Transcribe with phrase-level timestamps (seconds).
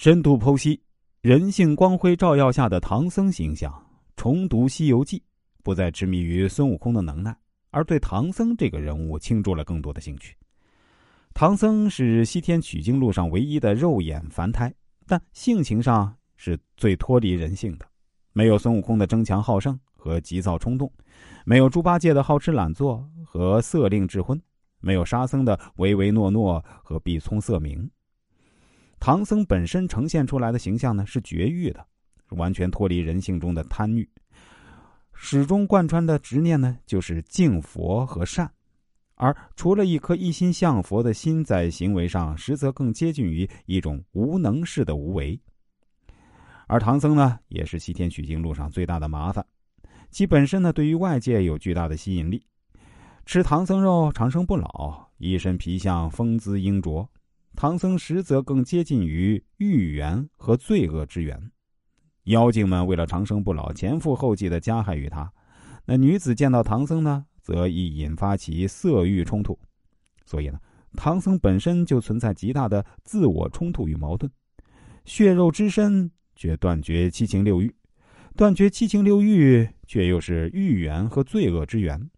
[0.00, 0.80] 深度剖析
[1.20, 3.70] 人性光辉照耀下的唐僧形象，
[4.16, 5.18] 重读《西游记》，
[5.62, 7.36] 不再执迷于孙悟空的能耐，
[7.70, 10.34] 而对唐僧这个人物倾注了更多的兴趣。
[11.34, 14.72] 唐僧是西天取经路上唯一的肉眼凡胎，
[15.06, 17.86] 但性情上是最脱离人性的，
[18.32, 20.90] 没有孙悟空的争强好胜和急躁冲动，
[21.44, 24.40] 没有猪八戒的好吃懒做和色令智昏，
[24.80, 27.86] 没有沙僧的唯唯诺诺和避聪色明。
[29.00, 31.84] 唐僧本身呈现出来的形象呢，是绝育的，
[32.28, 34.06] 完全脱离人性中的贪欲，
[35.14, 38.52] 始终贯穿的执念呢，就是敬佛和善。
[39.14, 45.40] 而除了一颗一心向佛的心，在行为上实则更接近于一种无能式的无为。
[46.66, 49.44] 而唐僧呢，也是西天取经路上最大的麻烦，
[50.10, 52.44] 其本身呢，对于外界有巨大的吸引力。
[53.24, 57.08] 吃唐僧肉长生不老，一身皮相风姿英卓。
[57.60, 61.52] 唐僧实则更接近于欲缘和罪恶之源。
[62.22, 65.30] 妖精们为了长生不老，前赴后继的加害于他。
[65.84, 67.26] 那女子见到唐僧呢？
[67.42, 69.58] 则易引发其色欲冲突，
[70.24, 70.58] 所以呢，
[70.96, 74.32] 唐僧本身就存在极大的自我冲突与矛盾。
[75.04, 77.74] 血肉之身却断绝七情六欲，
[78.38, 82.08] 断绝七情六欲却又是欲缘和罪恶之源。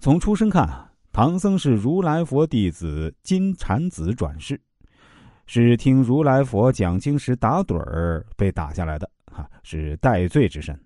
[0.00, 0.85] 从出身看，
[1.16, 4.60] 唐僧是如来佛弟子金蝉子转世，
[5.46, 10.78] 是听如来佛讲经时打盹儿被打下来的，哈，是戴罪之身。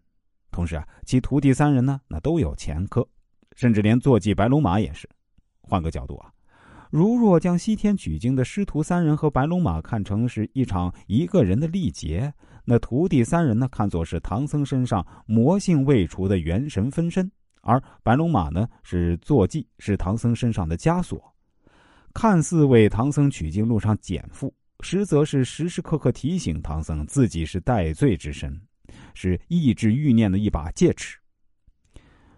[0.52, 3.04] 同时啊，其徒弟三人呢，那都有前科，
[3.56, 5.10] 甚至连坐骑白龙马也是。
[5.62, 6.30] 换个角度啊，
[6.92, 12.32] 如若将西天取经的师徒三人和白龙马看成是一场一个人的历劫，
[12.64, 17.28] 那徒弟三人呢，看作是唐僧身上魔性未除的元神分身，
[17.60, 21.22] 而白龙马呢，是坐骑，是唐僧身上的枷锁，
[22.14, 28.60] 看似为唐僧取经路上减负，实则是时时刻刻提醒唐僧自己是戴罪之身。
[29.14, 31.16] 是抑制欲念的一把戒尺。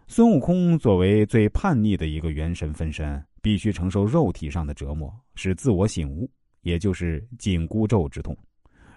[0.07, 6.31] 孙悟空作为最叛逆的一个元神分身，必须承受肉体上的折磨，使自我醒悟，
[6.61, 8.37] 也就是紧箍咒之痛，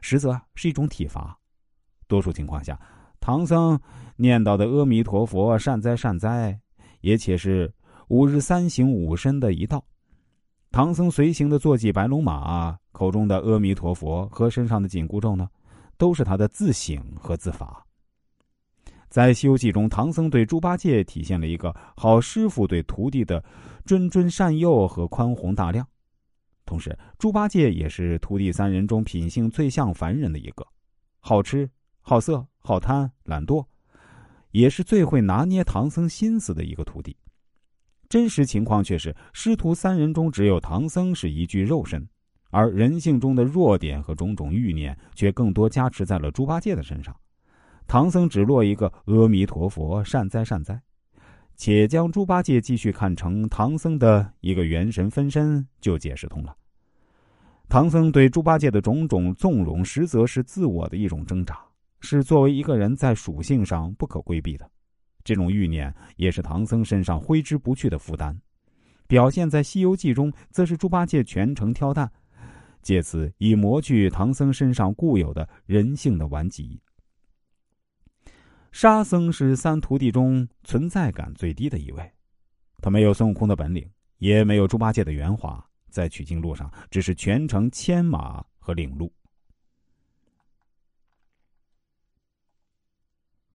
[0.01, 1.37] 实则是一种体罚。
[2.07, 2.77] 多数情况下，
[3.25, 3.79] 唐僧
[4.17, 6.59] 念叨的“阿弥陀佛，善哉善哉”，
[7.01, 7.73] 也且是
[8.07, 9.83] 五日三省吾身的一道。
[10.69, 15.49] 唐僧随行的坐骑白龙马口中的“阿弥陀佛”和身上的紧箍咒呢？
[15.97, 17.83] 都是他的自省和自罚。
[19.09, 23.43] 在《西游记》中，唐僧对猪八戒体现了一个好师傅对徒弟的
[23.87, 25.83] 谆谆善诱和宽宏大量，
[26.63, 30.63] 同时，猪八戒也是徒弟三人中品性最像凡人的一个，
[31.21, 31.67] 好吃、
[32.07, 33.65] 好色、好贪、懒惰，
[34.51, 37.17] 也是最会拿捏唐僧心思的一个徒弟。
[38.07, 42.07] 真实情况却是，师徒三人中只有唐僧是一具肉身。
[42.51, 47.13] 而人性中的弱点和种种欲念，却更多加持在了猪八戒的身上。
[47.87, 50.79] 唐僧只落一个“阿弥陀佛，善哉善哉”，
[51.57, 56.55] 且将猪八戒继续看成唐僧的一个元神分身，就解释通了。
[57.67, 61.59] 唐僧对猪八戒的种种纵容，实则是自我的一种挣扎，
[62.05, 64.69] 是作为一个人在属性上不可规避的。
[65.23, 68.39] 这种欲念，也是唐僧身上挥之不去的负担。
[69.07, 72.09] 表现在《西游记》中，则是猪八戒全程挑担。
[72.83, 76.79] 借此以磨去唐僧身上固有的人性的顽疾。
[78.71, 82.11] 沙僧是三徒弟中存在感最低的一位，
[82.81, 83.89] 他没有孙悟空的本领，
[84.19, 89.11] 也没有猪八戒的圆滑，在取经路上只是全程牵马和领路。